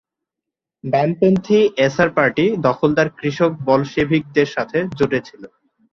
[0.83, 5.43] বামপন্থী SR party দখলদার কৃষক বলশেভিকদের সাথে জোটে ছিল।